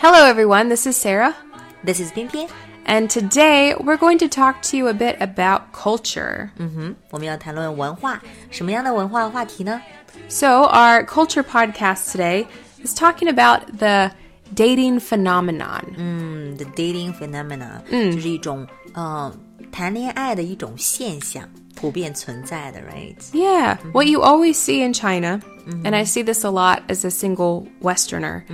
[0.00, 0.68] Hello, everyone.
[0.68, 1.36] This is Sarah.
[1.84, 2.48] This is 偏偏。
[2.84, 6.50] And today we're going to talk to you a bit about culture.
[6.56, 9.80] 嗯哼，我们要谈论文化，什么样的文化话题呢？
[10.28, 12.46] So, our culture podcast today
[12.82, 14.10] is talking about the
[14.54, 15.82] dating phenomenon.
[15.96, 19.32] 嗯，the dating phenomena，嗯，就是一种呃
[19.70, 23.16] 谈恋爱的一种现象，普遍存在的，right？
[23.32, 25.40] Yeah, what you always see in China,
[25.84, 28.44] and I see this a lot as a single Westerner,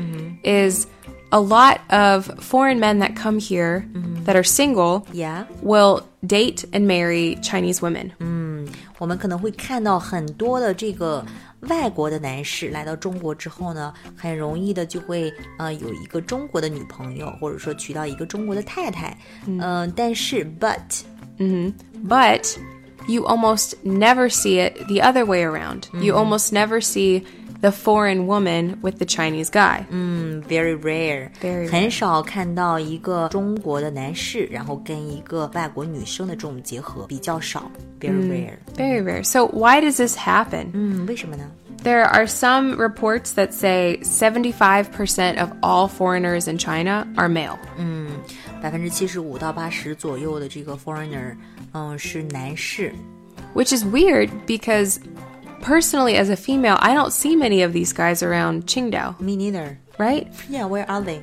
[0.42, 0.86] is
[1.30, 3.84] a lot of foreign men that come here
[4.24, 8.12] that are single Yeah， will date and marry Chinese women.
[8.98, 11.24] 我们可能会看到很多的这个
[11.61, 19.17] 外国的男士来到中国之后呢，很容易的就会呃有一个中国的女朋友，或者说娶到一个中国的太太。
[19.45, 21.01] 嗯、但是 but
[21.37, 21.73] 嗯
[22.07, 22.57] ，but
[23.07, 25.83] you almost never see it the other way around.
[26.01, 27.23] You almost never see
[27.60, 29.84] the foreign woman with the Chinese guy.
[29.90, 37.70] 嗯，very rare， Very rare 很少看到一个中国的男士，然后跟一个外国女生的这种结合，比较少，
[38.00, 38.56] very rare。
[38.76, 39.22] Very rare.
[39.24, 40.66] So, why does this happen?
[40.72, 41.44] 嗯，为什么呢？
[41.82, 47.58] There are some reports that say 75% of all foreigners in China are male.
[48.62, 51.36] 百分之七十五到八十左右的这个 foreigner，
[51.72, 52.90] 嗯，是男士。
[53.54, 54.96] Which is weird because
[55.61, 59.79] personally, as a female, I don't see many of these guys around Qingdao, Me neither.
[59.97, 60.27] right?
[60.49, 61.21] Yeah, where are they?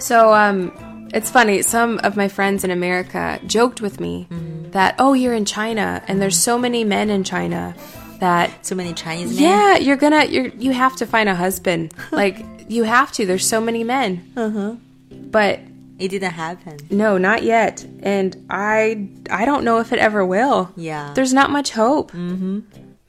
[0.00, 0.72] So, um,
[1.14, 1.62] it's funny.
[1.62, 4.28] Some of my friends in America joked with me
[4.72, 7.74] that, oh, you're in China and there's so many men in China
[8.20, 9.42] that, So many Chinese men.
[9.42, 11.94] yeah, you're gonna, you're, you have to find a husband.
[12.12, 13.24] like, you have to.
[13.24, 14.30] There's so many men.
[14.36, 14.74] Uh huh.
[15.10, 15.60] But
[15.98, 16.76] It didn't happen.
[16.90, 17.84] no, not yet.
[18.02, 20.70] And I, I don't know if it ever will.
[20.76, 21.12] Yeah.
[21.14, 22.12] There's not much hope.
[22.12, 22.60] Mm-hmm.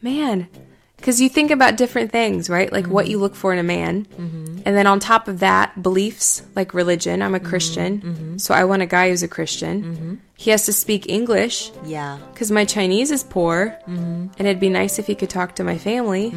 [0.02, 0.47] Man.
[0.97, 2.72] Because you think about different things, right?
[2.72, 3.12] Like what mm-hmm.
[3.12, 4.06] you look for in a man.
[4.06, 4.63] Mm-hmm.
[4.66, 7.22] And then on top of that, beliefs like religion.
[7.22, 7.47] I'm a mm-hmm.
[7.47, 8.38] Christian.
[8.40, 10.19] So I want a guy who's a Christian.
[10.35, 12.18] He has to speak English Yeah.
[12.34, 13.78] because my Chinese is poor.
[13.85, 16.34] And it'd be nice if he could talk to my family.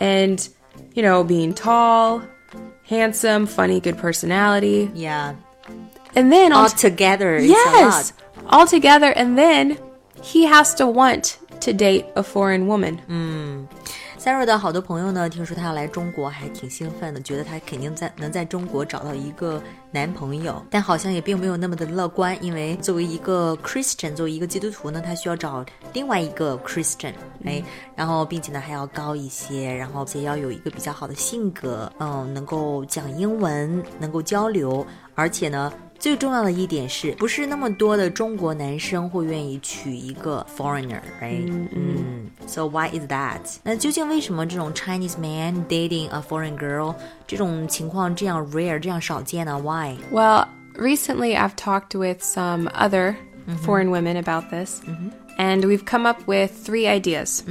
[0.00, 0.48] And,
[0.94, 2.22] you know, being tall,
[2.84, 4.90] handsome, funny, good personality.
[4.94, 5.34] Yeah.
[6.14, 8.14] And then All together, it's Yes,
[8.46, 9.78] all together, and then
[10.22, 12.96] he has to want to date a foreign woman.
[13.08, 13.66] 嗯
[14.18, 19.62] Sarah 的好多朋友呢，听说她要来中国，还挺兴奋的，觉得她肯定在能在中国找到一个
[19.92, 27.12] 男朋友，但好像也并没有那么的乐观，因为作为一个 Christian，作为一个基督徒呢，他需要找另外一个 Christian，
[27.44, 27.62] 哎，
[27.94, 34.84] 然后并且呢还要高一些，然后且要有一个比较好的性格，嗯，能够讲英文，能够交流，
[35.14, 35.72] 而且呢。
[35.99, 41.67] 最重要的一点是不是那么多的中国男生会愿意娶一个 foreigner，right？
[41.71, 43.39] 嗯，So why is that？
[43.63, 46.95] 那究竟为什么这种 Chinese man dating a foreign girl
[47.27, 49.59] 这种情况这样 rare 这样少见呢？
[49.59, 49.95] Why？
[50.11, 53.15] Well, recently I've talked with some other
[53.63, 54.81] foreign women about this,
[55.37, 57.41] and we've come up with three ideas.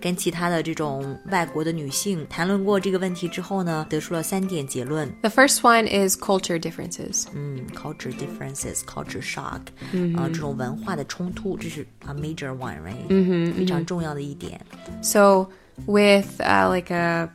[0.00, 5.10] 跟其他的这种外国的女性谈论过这个问题之后呢，得出了三点结论。
[5.20, 7.26] The first one is culture differences.
[7.34, 9.60] 嗯，culture differences，culture shock，
[10.16, 13.04] 啊、这种文化的冲突，这是 a major one，right？
[13.10, 14.58] 嗯非常重要的一点。
[15.02, 15.48] So,
[15.86, 17.28] with uh, like a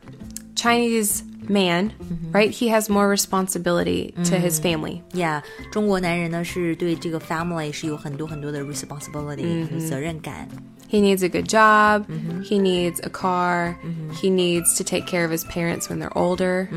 [0.59, 1.91] Chinese man,
[2.31, 5.01] right, he has more responsibility to his family.
[5.13, 10.47] Yeah，中国男人呢是对这个 family 是有很多很多的 responsibility 和责任感。
[10.89, 12.05] He needs a good job.
[12.43, 13.75] He needs a car.
[14.13, 16.67] He needs to take care of his parents when they're older,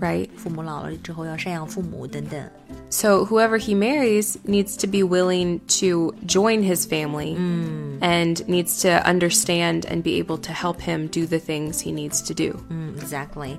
[0.00, 0.28] right?
[0.36, 2.40] 父母老了之后要赡养父母等等。
[2.90, 7.34] So whoever he marries needs to be willing to join his family
[8.00, 12.22] and needs to understand and be able to help him do the things he needs
[12.22, 12.56] to do.
[12.68, 13.56] 嗯，exactly。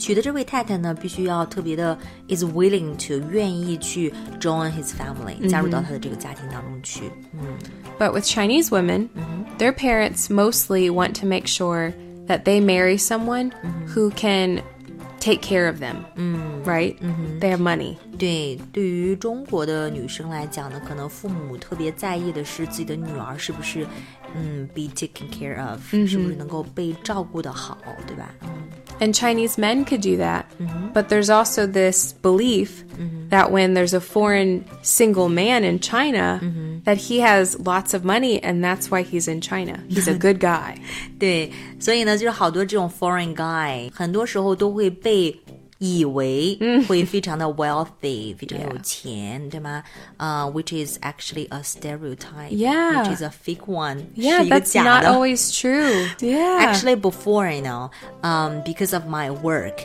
[0.00, 1.96] 娶的这位太太呢，必须要特别的
[2.28, 7.02] is willing to 愿意去 join his family，、加入到他的这个家庭当中去。
[7.34, 7.56] 嗯
[8.00, 9.10] But with Chinese women,
[9.58, 11.92] their parents mostly want to make sure
[12.26, 13.52] that they marry someone
[13.94, 14.62] who can
[15.27, 16.95] take care of them, 嗯 right?
[17.41, 17.95] They have money.
[18.17, 23.85] 对，对于中国的女生来讲呢，可能父母特别在意的是自己的女儿是不是，
[24.34, 28.34] 嗯，be taken care of，、是不是能够被照顾的好，对吧？
[29.00, 30.44] And Chinese men could do that.
[30.94, 32.84] But there's also this belief
[33.30, 36.40] that when there's a foreign single man in China,
[36.84, 39.80] that he has lots of money and that's why he's in China.
[39.88, 40.76] He's a good guy.
[41.18, 41.50] 对，
[41.80, 45.36] 所以呢，就是好多这种 foreign guy，很多时候都会被
[45.78, 46.56] 以为
[46.86, 49.82] 会非常的 wealthy，、非常有钱，对吗？
[50.16, 52.50] 呃、w h i c h is actually a stereotype.
[52.50, 53.02] Yeah.
[53.02, 54.04] which is a fake one.
[54.14, 55.08] Yeah, 是一个 that's 假 not 的。
[55.10, 56.08] always true.
[56.20, 56.60] Yeah.
[56.60, 57.90] Actually, before you know,
[58.22, 59.80] um, because of my work,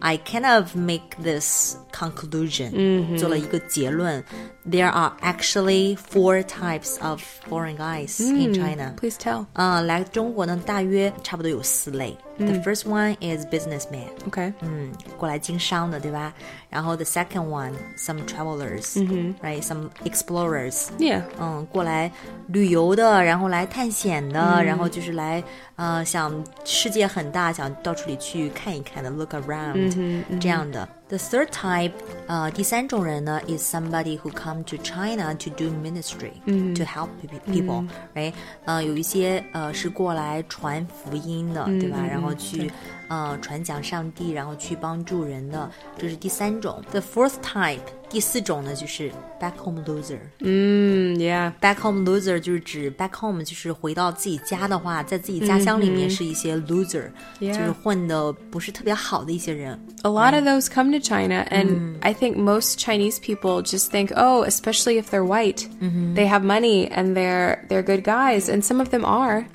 [0.00, 3.18] I kind of make this conclusion.
[3.18, 4.24] 做了一个结论。
[4.66, 8.94] There are actually four types of foreign guys in China.
[8.96, 9.44] Please tell.
[9.52, 12.16] 嗯，来中国呢，大约差不多有四类。
[12.38, 14.52] The first one is businessman， Okay.
[14.62, 16.33] 嗯，过 来经商的，对吧？
[16.69, 18.97] 然后 the second one, some travelers,
[19.41, 19.61] right?
[19.63, 21.23] Some explorers，Yeah.
[21.39, 22.11] 嗯，过来
[22.47, 25.43] 旅游的，然后来探险的，然后就是来
[25.75, 29.93] 呃想世界很大，想到处里去看一看的，look around、
[30.39, 30.87] 这样的。
[31.08, 31.92] The third type，
[32.26, 38.32] 呃，第三种人呢，is somebody who come to China to do ministry、to help pe- people，、right？
[38.64, 41.98] 呃，有一些呃是过来传福音的，对吧？
[42.04, 42.70] 然后去
[43.08, 46.82] 呃传讲上帝，然后去帮助人的，这是第三种。
[46.90, 49.10] The fourth type， 第四种呢就是
[49.40, 50.18] back home loser。
[50.38, 51.52] Mm, yeah.
[51.60, 57.10] back home loser 就是指 back home 就是回到自己家的话，在自己家乡里面是一些 loser，、
[57.40, 59.78] Yeah 就是混的不是特别好的一些人。
[60.02, 64.12] A lot of those come to China, and I think most Chinese people just think,
[64.14, 65.66] oh, especially if they're white,
[66.14, 69.46] they have money and they're they're good guys, and some of them are.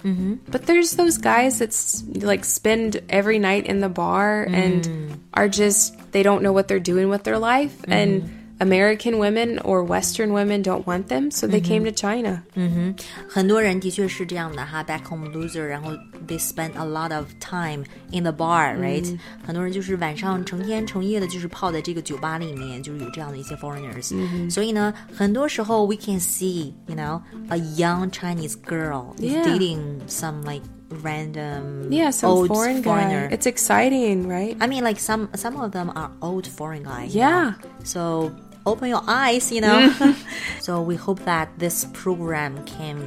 [0.52, 5.94] But there's those guys that's like spend every night in the bar and are just
[6.12, 8.24] they don't know what they're doing with their life, and
[8.62, 12.44] American women or Western women don't want them, so they came to China.
[13.30, 15.92] 很多人的确是这样的哈，back home loser，然后
[16.28, 24.14] they spend a lot of time in the bar，right？、很多人就是晚上成天成夜的，就是泡在这个酒吧里面，就是有这样的一些 foreigners、
[24.52, 29.46] 所以呢，很多时候 we can see，you know，a young Chinese girl is Yeah.
[29.46, 30.64] dating some like
[31.02, 33.30] random Yeah, some old foreign foreigner.
[33.30, 33.38] guy.
[33.38, 34.58] It's exciting, right?
[34.60, 37.14] I mean, like some some of them are old foreign guys.
[37.16, 37.30] you Yeah.
[37.30, 37.54] know?
[37.86, 38.32] So
[38.66, 39.92] open your eyes, you know.
[40.60, 42.98] so we hope that this program can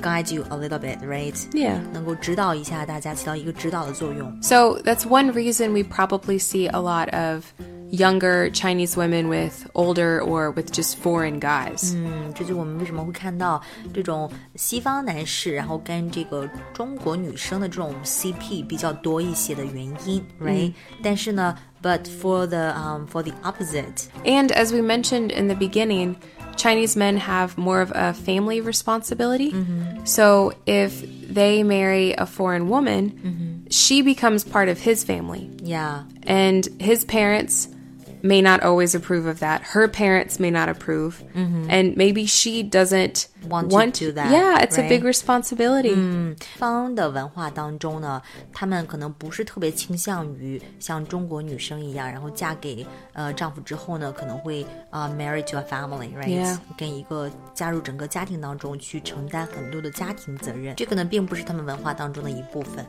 [0.00, 1.34] guide you a little bit, right?
[1.52, 1.80] Yeah.
[1.92, 4.30] 能够指导一下大家，起到一个指导的作用。
[4.42, 7.44] So that's one reason we probably see a lot of
[7.90, 11.94] younger Chinese women with older or with just foreign guys.
[11.94, 13.62] 嗯，这就是我们为什么会看到
[13.94, 26.15] 这种西方男士，然后跟这个中国女生的这种 CP 比较多一些的原因，right？、但是呢 ，but for the um for the opposite，And as we mentioned in the beginning,
[26.55, 29.51] Chinese men have more of a family responsibility.
[30.03, 31.01] So if
[31.33, 35.49] they marry a foreign woman, she becomes part of his family.
[35.63, 37.67] yeah。And his parents
[38.22, 39.62] may not always approve of that.
[39.72, 41.22] Her parents may not approve.
[41.34, 45.14] And maybe she doesn't Want to do that, Yeah, it's a big right?
[45.14, 45.94] responsibility.
[45.94, 48.20] 西方的文化当中呢，
[48.52, 56.58] 他们可能不是特别倾向于像中国女生一样，然后嫁给呃丈夫之后呢，可能会呃 marry to a family，right？、 Yeah.
[56.76, 62.84] 跟一个加入整个家庭当中去承担很多的家庭责任，这个呢并不是他们文化当中的一部分。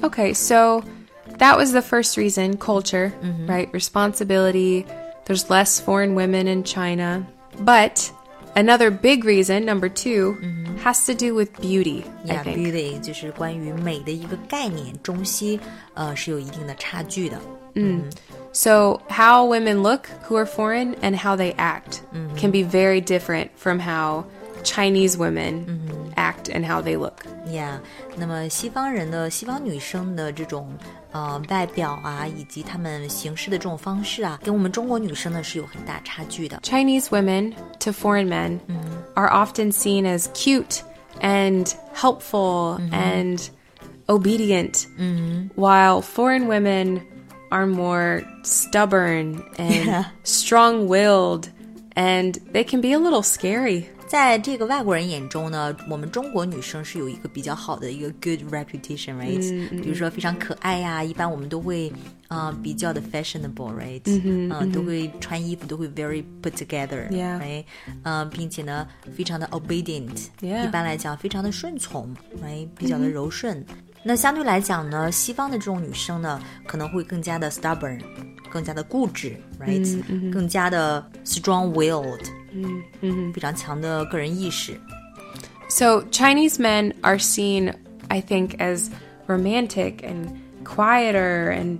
[0.00, 0.82] Okay, so
[1.38, 3.12] that was the first reason culture,
[3.46, 3.68] right?
[3.72, 4.86] Responsibility.
[5.26, 7.26] There's less foreign women in China.
[7.60, 8.12] But
[8.56, 12.56] another big reason, number 2 has to do with beauty, I Yeah, think.
[12.58, 15.58] beauty 就是关于美的一个概念，中西
[15.94, 17.38] 呃是有一定的差距的。
[18.52, 22.02] So, how women look who are foreign and how they act
[22.36, 24.24] can be very different from how
[24.62, 25.64] Chinese women
[26.28, 27.24] act and how they look.
[27.46, 27.78] Yeah，
[28.16, 30.72] 那么西方人的西方女生的这种
[31.12, 36.60] 呃外表啊，以及她们行事的这种方式啊，跟我们中国女生呢是有很大差距的。
[36.62, 38.58] Chinese women to foreign men
[39.14, 40.80] are often seen as cute
[41.20, 43.48] and helpful and
[44.06, 44.86] obedient,
[45.54, 47.00] while foreign women
[47.50, 50.04] are more stubborn and Yeah.
[50.24, 51.48] strong willed,
[51.94, 53.86] and they can be a little scary.
[54.09, 61.87] 在这个外国人眼中呢，我们中国女生是有一个比较好的一个 good reputation，right？、比如说非常可爱呀、一般我们都会
[62.27, 64.01] 啊、呃比较的 fashionable，right？
[64.25, 67.63] 嗯、都会穿衣服都会 very put together，right？Yeah
[68.01, 70.09] 嗯、并且呢，非常的 obedient，、
[70.41, 72.11] 一般来讲非常的顺从
[72.43, 72.67] ，right？
[72.75, 73.63] 比较的柔顺。
[74.01, 78.01] 那相对来讲呢，西方的这种女生呢，可能会更加的 stubborn，
[78.49, 82.25] 更加的固执，right？、更加的 strong-willed，
[83.32, 84.80] 非常强的个人意识。
[85.68, 87.74] So, Chinese men are seen,
[88.08, 88.90] I think, as
[89.26, 90.28] romantic and
[90.64, 91.78] quieter and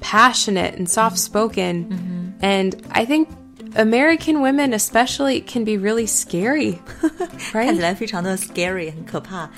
[0.00, 1.86] passionate and soft spoken.
[2.42, 3.28] And I think
[3.76, 6.78] American women, especially, can be really scary,
[7.52, 7.80] 看起 right?
[7.80, 9.48] 来非常的 scary，很可怕。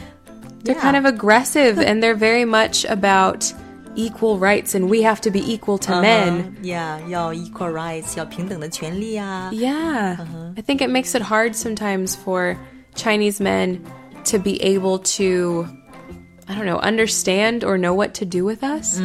[0.65, 3.53] They're kind of aggressive and they're very much about
[3.97, 6.57] equal rights and we have to be equal to men.
[6.63, 9.51] Yeah, 要 equal rights，要平等的权利啊。
[9.53, 10.17] Yeah.
[10.57, 12.57] I think it makes it hard sometimes for
[12.95, 13.81] Chinese men
[14.25, 15.67] to be able to,
[16.49, 18.99] I don't know, understand or know what to do with us.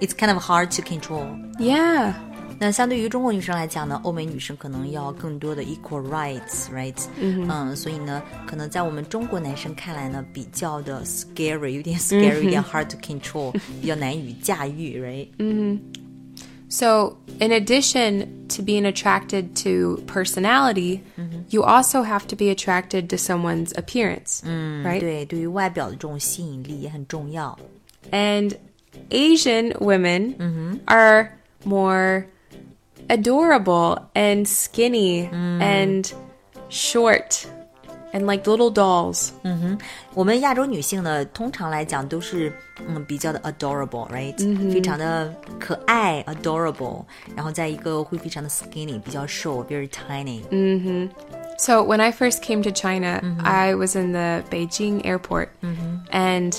[0.00, 1.26] It's kind of hard to control.
[1.58, 2.14] Yeah.
[2.58, 6.94] 那相对于中国女生来讲呢，欧美女生可能要更多的 equal rights，right？
[7.18, 15.78] 嗯所以呢，可能在我们中国男生看来呢，比较的 scary，有点 scary，、有点 hard to control，比较难以驾驭，right？
[16.72, 21.00] So, in addition to being attracted to personality,
[21.48, 24.42] you also have to be attracted to someone's appearance,
[24.84, 25.00] right?
[25.00, 27.58] 对，对于外表的这种吸引力也很重要。
[28.12, 28.52] And
[29.08, 31.30] Asian women are
[31.64, 32.26] more
[33.08, 35.28] adorable and skinny
[35.60, 36.12] and
[36.68, 37.46] short
[38.12, 39.30] and like little dolls.
[40.14, 42.52] 我们亚洲女性呢，通常来讲都是
[42.86, 47.04] 嗯比较的 adorable，right？、非常的可爱，adorable，
[47.36, 50.40] 然后在一个会非常的 skinny，比较瘦，very tiny。
[51.58, 55.48] So when I first came to China, I was in the Beijing airport
[56.10, 56.54] and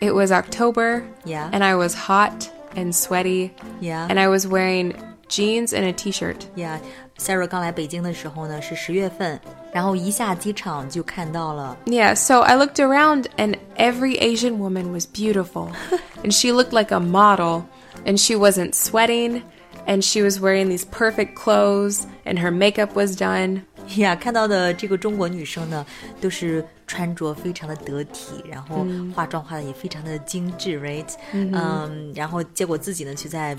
[0.00, 1.48] it was October Yeah.
[1.52, 4.06] and I was hot and sweaty Yeah.
[4.08, 4.94] and I was wearing
[5.28, 6.36] jeans and a t-shirt.
[6.56, 6.78] Yeah,
[7.18, 9.40] Sarah 刚来北京的时候呢是十月份，
[9.72, 15.70] 然后一下机场就看到了 Yeah, so I looked around and every Asian woman was beautiful
[16.22, 17.64] and she looked like a model
[18.04, 19.42] and she wasn't sweating
[19.86, 23.62] and she was wearing these perfect clothes and her makeup was done.
[23.96, 25.84] 呀看到的这个中国女生呢，
[26.20, 31.08] 都是穿着非常的得体，然后化妆化的也非常的精致，right？
[31.32, 33.56] 嗯然后结果自己呢却在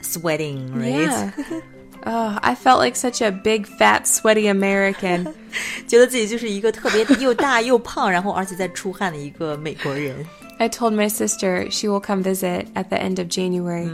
[0.00, 1.08] sweating，right？
[1.08, 1.30] Yeah.
[2.04, 5.32] Oh, I felt like such a big, fat, sweaty American.
[5.86, 10.16] 觉得自己就是一个特别又大又胖，然后而且在出汗的一个美国人。
[10.58, 13.88] I told my sister she will come visit at the end of January.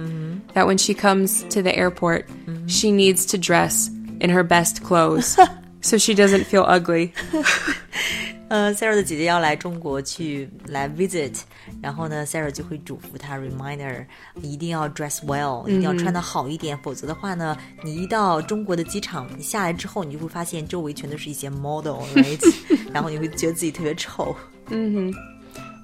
[0.54, 2.24] That when she comes to the airport,
[2.66, 5.36] she needs to dress in her best clothes
[5.82, 7.12] so she doesn't feel ugly.
[8.48, 11.40] 呃，Sarah 的姐姐要来中国去来 visit，
[11.82, 14.06] 然后呢，Sarah 就会嘱咐她 reminder
[14.40, 22.54] 一定要 dress well，、一定要穿的好一点，否则的话呢，你一到中国的机场，你下来之后，你就会发现周围全都是一些 model，right？
[22.92, 24.34] 然后你会觉得自己特别丑。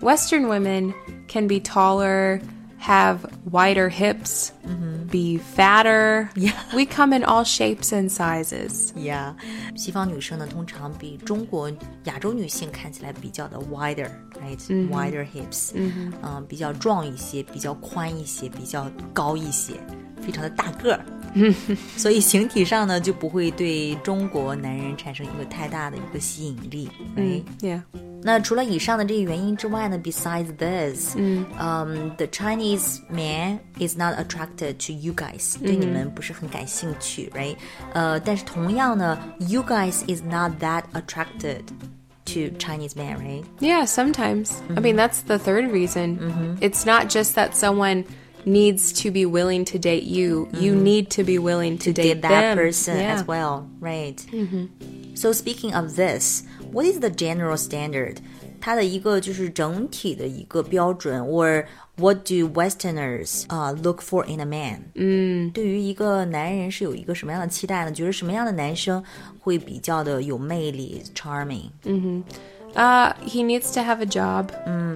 [0.01, 0.93] Western women
[1.29, 2.41] can be taller,
[2.81, 3.19] have
[3.51, 4.49] wider hips,
[5.11, 6.29] be fatter.
[6.35, 6.53] Yeah.
[6.75, 8.93] We come in all shapes and sizes.
[8.95, 9.35] Yeah，
[9.77, 11.71] 西方女生呢，通常比中国
[12.05, 19.75] 亚洲女性看起来比较的 wider，right？wider hips，嗯、比较壮一些，比较宽一些，比较高一些，
[20.21, 21.01] 非常的大个儿。
[21.97, 26.89] 所以形体上呢，就不会对中国男人产生一个太大的一个吸引力。
[27.17, 27.43] right？
[27.61, 27.83] Yeah.
[28.27, 31.45] 那除了以上的这个原因之外呢，besides this，嗯、
[32.17, 37.57] t h e Chinese man is not attracted to you guys，、对你们不是很感兴趣，right？
[37.93, 41.65] 呃，但是同样呢，you guys is not that attracted
[42.25, 43.45] to Chinese man, right？
[43.61, 44.53] Yeah, sometimes.
[44.75, 46.57] I mean, that's the third reason.
[46.61, 48.05] It's not just that someone
[48.45, 50.49] needs to be willing to date you.
[50.53, 52.59] You need to be willing to, date date that them.
[52.59, 53.15] person Yeah.
[53.15, 54.21] as well, right?
[55.15, 58.17] So speaking of this, what is the general standard?
[58.61, 64.81] 它的一个就是整体的一个标准，or what do Westerners 啊、look for in a man？
[64.95, 67.93] 嗯，对于一个男人是有一个什么样的期待呢？
[67.93, 69.05] 觉得什么样的男生
[69.39, 71.71] 会比较的有魅力，charming？
[72.77, 74.51] Uh, he needs to have a job.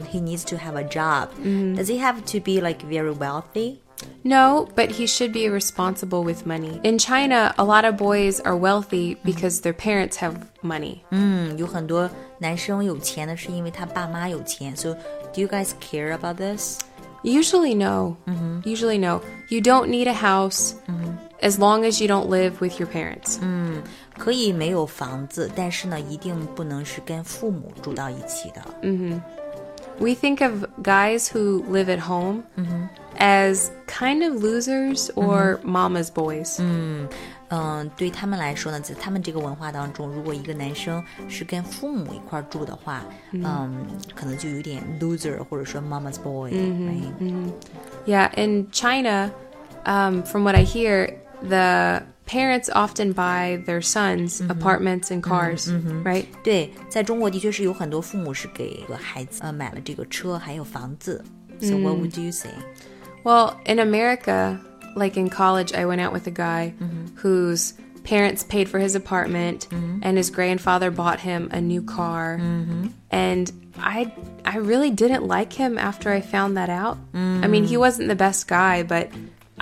[0.08, 1.30] He needs to have a job.
[1.76, 3.80] Does he have to be like very wealthy?
[4.22, 6.80] No, but he should be responsible with money.
[6.84, 11.00] In China, a lot of boys are wealthy because their parents have money.
[11.10, 14.76] 嗯，有很多男生有钱呢，是因为他爸妈有钱。
[14.76, 14.94] So
[15.32, 16.78] do you guys care about this?
[17.24, 18.16] Usually, no.
[18.64, 19.20] Usually, no.
[19.48, 20.74] You don't need a house
[21.42, 23.40] as long as you don't live with your parents.
[24.16, 28.62] 可以没有房子，但是呢，一定不能是跟父母住到一起的。
[30.00, 32.44] We think of guys who live at home
[33.18, 36.60] as kind of losers or mama's boys.
[37.50, 43.02] 嗯，对他们来说呢，在他们这个文化当中，如果一个男生是跟父母一块儿住的话，
[43.32, 47.50] 嗯，可能就有点 loser 或者说 mama's boy，、right?
[48.06, 49.32] Yeah, in China,
[49.84, 51.12] um, from what I hear,
[51.42, 52.02] the
[52.32, 55.68] parents often buy their sons apartments and cars,
[56.04, 56.26] right?
[56.42, 61.24] 对，在中国的确是有很多父母是给孩子呃买了这个车还有房子。
[61.60, 62.50] So what would you say?
[63.24, 64.58] Well, in America,
[64.94, 66.72] like in college, I went out with a guy
[67.16, 67.72] whose
[68.04, 69.66] parents paid for his apartment
[70.02, 72.40] and his grandfather bought him a new car.
[73.10, 73.50] And
[73.80, 74.12] I
[74.44, 76.96] I really didn't like him after I found that out.
[77.12, 79.08] I mean, he wasn't the best guy, but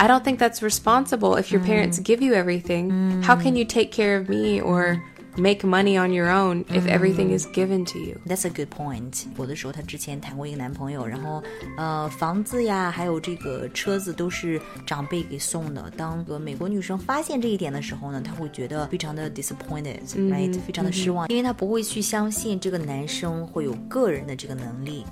[0.00, 3.22] I don't think that's responsible if your parents give you everything.
[3.22, 5.00] How can you take care of me or
[5.38, 8.20] make money on your own if everything is given to you?
[8.26, 9.24] That's a good point。
[9.38, 11.42] 我的时候，她之前谈过一个男朋友，然后
[11.78, 15.90] 呃，房子呀，还有这个车子都是长辈给送的。
[15.96, 25.06] 当个美国女生发现这一点的时候呢，她会觉得非常的 disappointed，right？、非常的失望，因为她不会去相信这个男生会有个人的这个能力。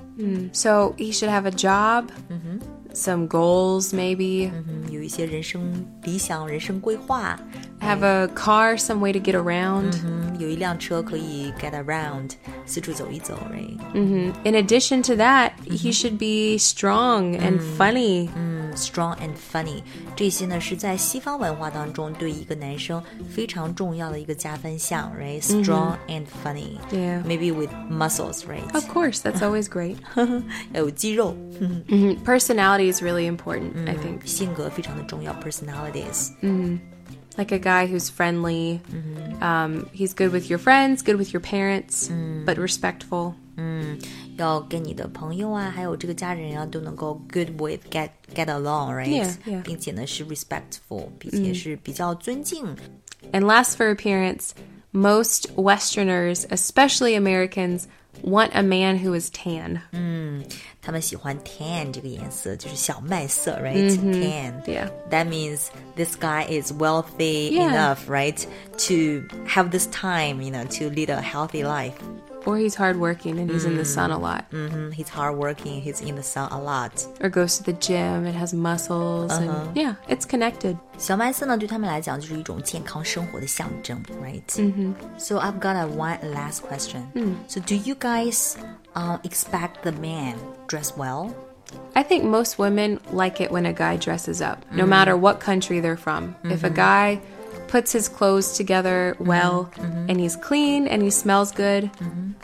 [0.52, 2.04] So he should have a job,
[2.93, 7.39] Some goals maybe, 嗯，有一些人生理想、人生规划，
[7.80, 9.94] have a car, some way to get around.
[10.04, 12.32] 嗯，有一辆车可以 get around，
[12.66, 13.78] 四处走一走，right？
[13.94, 18.28] In addition to that, he should be strong and funny.
[18.34, 19.82] 嗯，strong and funny，
[20.16, 23.00] 这些呢是在西方文化当中对一个男生
[23.30, 26.78] 非常重要的一一个加分项，right？Strong and funny。
[26.90, 27.22] Yeah.
[27.24, 28.64] Maybe with muscles, right？
[28.72, 29.96] Of course, that's always great.
[30.72, 32.16] 要有肌肉， Mhm.
[32.24, 34.24] Personality is really important, I think.
[34.26, 36.30] 性格非常的重要，personalities。
[37.36, 38.80] Like a guy who's friendly.
[39.40, 42.08] Um, he's good with your friends, good with your parents,
[42.44, 43.34] but respectful.
[44.36, 49.08] 要跟你的朋友啊，还有这个家人啊，都能够 good with get get along，right？
[49.08, 49.62] Yeah, yeah.
[49.62, 52.76] 并且呢是 respectful，并且是比较尊敬。
[53.32, 54.50] And last for appearance,
[54.92, 57.86] most Westerners, especially Americans,
[58.22, 59.80] want a man who is tan.
[60.80, 64.62] 他们喜欢 tan 这个颜色，就是小麦色，right？tan。
[64.64, 64.90] Yeah.
[65.10, 67.72] That means this guy is wealthy Yeah.
[67.72, 68.38] enough, right,
[68.88, 71.94] to have this time, you know, to lead a healthy life.
[72.48, 74.44] Or he's hardworking and he's in the sun a lot.
[74.50, 75.80] hmm He's hardworking.
[75.80, 77.06] He's in the sun a lot.
[77.22, 79.32] Or goes to the gym and has muscles.
[79.32, 80.76] And yeah, it's connected.
[80.98, 84.42] 小麦色呢，对他们来讲就是一种健康生活的象征，right?
[85.16, 87.06] So I've got a one last question.
[87.48, 88.56] So do you guys
[88.94, 90.34] um, expect the man
[90.68, 91.30] dress well?
[91.94, 95.80] I think most women like it when a guy dresses up, no matter what country
[95.80, 96.36] they're from.
[96.44, 97.20] If a guy
[97.68, 99.68] puts his clothes together well
[100.08, 101.90] and he's clean and he smells good,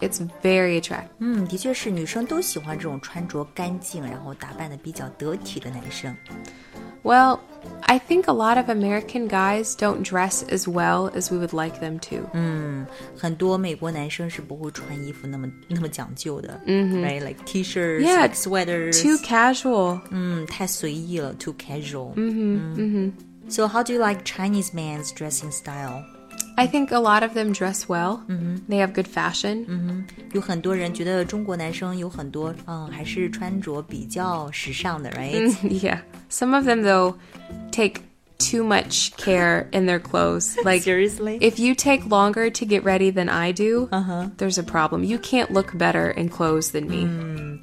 [0.00, 1.10] it's very attractive.
[1.18, 6.14] 嗯，的确是女生都喜欢这种穿着干净，然后打扮的比较得体的男生。
[7.02, 7.38] Well,
[7.82, 11.80] I think a lot of American guys don't dress as well as we would like
[11.80, 12.26] them to.
[13.16, 19.02] 很多美国男生是不会穿衣服那么那么讲究的、r i g h t Like t-shirts, Yeah, like sweaters.
[19.02, 20.00] Too casual.
[20.10, 22.12] 嗯，太随意了，too casual.
[22.16, 23.12] 嗯嗯
[23.48, 26.04] So how do you like Chinese man's dressing style?
[26.56, 28.20] I think a lot of them dress well.
[28.68, 29.66] They have good fashion.
[30.32, 35.50] 有很多人觉得中国男生有很多，嗯，还是穿着比较时尚的，right？
[35.80, 36.00] yeah.
[36.30, 37.14] Some of them, though,
[37.72, 38.02] take
[38.38, 40.56] too much care in their clothes.
[40.64, 41.36] Like, Seriously?
[41.42, 43.88] if you take longer to get ready than I do,
[44.38, 45.04] there's a problem.
[45.04, 47.02] You can't look better in clothes than me.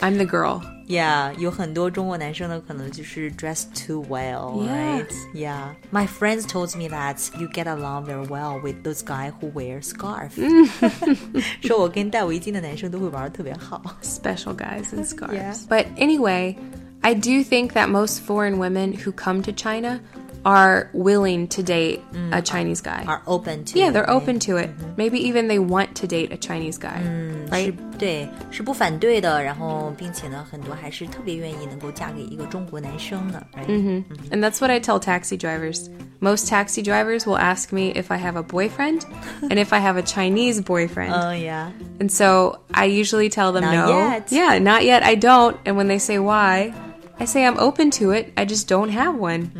[0.01, 0.61] I'm the girl.
[0.87, 5.01] Yeah，有很多中国男生呢，可能就是 dress too well, Yeah.
[5.01, 5.11] right?
[5.33, 5.73] Yeah.
[5.91, 9.81] My friends told me that you get along very well with those guys who wear
[9.81, 10.31] scarf.
[11.61, 13.81] 说我跟戴围巾的男生都会玩的特别好。
[14.01, 15.33] Special guys in scarves.
[15.33, 15.55] Yeah.
[15.67, 16.55] But anyway,
[17.01, 19.99] I do think that most foreign women who come to China
[20.43, 22.01] are willing to date
[22.31, 23.03] a Chinese guy.
[23.05, 24.69] Are open to Yeah, they're it, open to it.
[24.95, 27.01] Maybe even they want to date a Chinese guy.
[27.03, 27.73] 是 Right?
[27.97, 29.43] 对，是不反对的。
[29.43, 33.45] 然后，并且呢，很多还是特别愿意能够嫁给一个中国男生的。
[33.53, 34.03] Right?
[34.31, 35.89] And that's what I tell taxi drivers.
[36.19, 39.01] Most taxi drivers will ask me if I have a boyfriend
[39.41, 41.11] and if I have a Chinese boyfriend.
[41.13, 43.89] 嗯呀， and so I usually tell them Not no.
[43.91, 44.23] yet.
[44.31, 45.03] Yeah, not yet.
[45.03, 45.57] I don't.
[45.65, 46.73] And when they say why,
[47.19, 48.31] I say I'm open to it.
[48.35, 49.51] I just don't have one.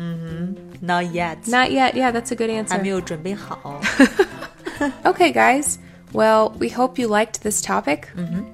[0.82, 1.94] Not yet， Not yet.
[1.94, 2.80] Yeah, that's a good 还 answer.
[2.80, 3.80] 没有准备好。
[5.04, 5.78] Okay, guys.
[6.14, 8.08] Well, we hope you liked this topic.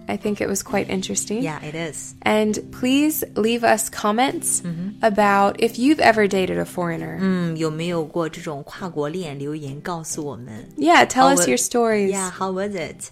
[0.09, 1.41] I think it was quite interesting.
[1.41, 2.15] Yeah, it is.
[2.23, 4.61] And please leave us comments
[5.03, 7.17] about if you've ever dated a foreigner.
[7.21, 9.39] 嗯，有没有过这种跨国恋？
[9.39, 10.69] 留言告诉我们。
[10.77, 12.11] Yeah, tell How us wa- your stories.
[12.11, 13.11] Yeah, how was it?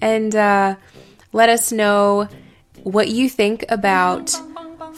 [0.00, 0.76] And uh,
[1.32, 2.28] let us know
[2.84, 4.30] what you think about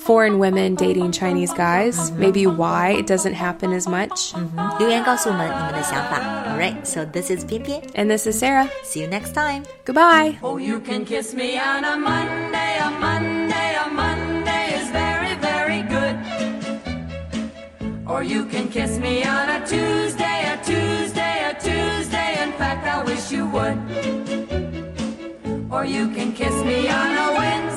[0.07, 2.11] foreign women dating Chinese guys.
[2.13, 4.35] Maybe why it doesn't happen as much.
[4.79, 6.21] 留言告诉我们你们的想法。
[6.49, 8.69] All right, so this is 偏偏 And this is Sarah.
[8.85, 9.65] See you next time.
[9.85, 10.39] Goodbye.
[10.43, 15.83] Oh, you can kiss me on a Monday, a Monday, a Monday is very, very
[15.83, 16.17] good.
[18.07, 22.43] Or you can kiss me on a Tuesday, a Tuesday, a Tuesday.
[22.43, 23.79] In fact, I wish you would.
[25.73, 27.76] Or you can kiss me on a Wednesday,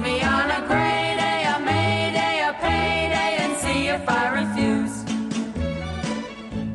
[0.00, 4.96] Me on a gray day, a May day, a payday, and see if I refuse.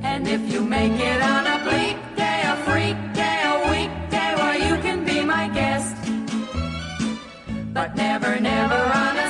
[0.03, 4.57] And if you make it on a bleak day, a freak day, a weekday, well,
[4.67, 5.95] you can be my guest.
[7.73, 9.22] But never, never on a